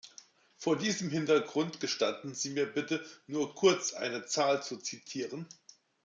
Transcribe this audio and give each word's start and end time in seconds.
Vor 0.57 0.77
diesem 0.79 1.11
Hintergrund 1.11 1.79
gestatten 1.79 2.33
Sie 2.33 2.49
mir 2.49 2.65
bitte, 2.65 3.05
nur 3.27 3.53
kurz 3.53 3.93
eine 3.93 4.25
Zahl 4.25 4.63
zu 4.63 4.77
zitieren. 4.77 5.47